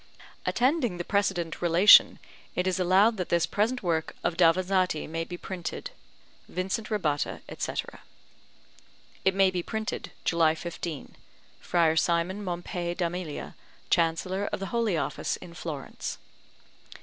Attending 0.47 0.97
the 0.97 1.03
precedent 1.03 1.61
relation, 1.61 2.17
it 2.55 2.65
is 2.65 2.79
allowed 2.79 3.17
that 3.17 3.29
this 3.29 3.45
present 3.45 3.83
work 3.83 4.15
of 4.23 4.35
Davanzati 4.35 5.05
may 5.05 5.23
be 5.23 5.37
printed. 5.37 5.91
VINCENT 6.49 6.89
RABBATTA, 6.89 7.41
etc. 7.47 7.99
It 9.23 9.35
may 9.35 9.51
be 9.51 9.61
printed, 9.61 10.11
July 10.25 10.55
15. 10.55 11.17
FRIAR 11.59 11.95
SIMON 11.95 12.43
MOMPEI 12.43 12.95
D'AMELIA, 12.95 13.53
Chancellor 13.91 14.49
of 14.51 14.59
the 14.59 14.71
Holy 14.73 14.97
Office 14.97 15.35
in 15.35 15.53
Florence. 15.53 16.17